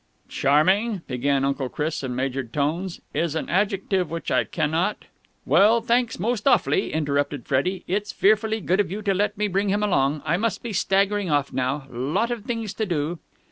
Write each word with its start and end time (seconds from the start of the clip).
"Charming," 0.29 1.03
began 1.05 1.45
Uncle 1.45 1.69
Chris 1.69 2.01
in 2.01 2.15
measured 2.15 2.51
tones, 2.51 3.01
"is 3.13 3.35
an 3.35 3.47
adjective 3.49 4.09
which 4.09 4.31
I 4.31 4.45
cannot...." 4.45 5.05
"Well, 5.45 5.79
thanks 5.79 6.17
most 6.19 6.47
awfully," 6.47 6.91
interrupted 6.91 7.45
Freddie. 7.45 7.83
"It's 7.87 8.11
fearfully 8.11 8.61
good 8.61 8.79
of 8.79 8.89
you 8.89 9.03
to 9.03 9.13
let 9.13 9.37
me 9.37 9.47
bring 9.47 9.69
him 9.69 9.83
along. 9.83 10.23
I 10.25 10.37
must 10.37 10.63
be 10.63 10.73
staggering 10.73 11.29
off 11.29 11.53
now. 11.53 11.85
Lot 11.91 12.31
of 12.31 12.45
things 12.45 12.73
to 12.73 12.87
do." 12.87 13.19